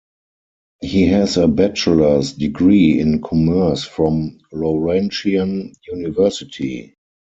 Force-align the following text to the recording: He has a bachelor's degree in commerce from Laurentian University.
He 0.81 1.05
has 1.09 1.37
a 1.37 1.47
bachelor's 1.47 2.33
degree 2.33 2.99
in 2.99 3.21
commerce 3.21 3.83
from 3.83 4.39
Laurentian 4.51 5.75
University. 5.87 6.95